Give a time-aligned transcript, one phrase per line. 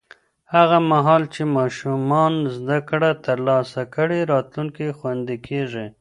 [0.55, 5.85] هغه مهال چې ماشومان زده کړه ترلاسه کړي، راتلونکی خوندي کېږي.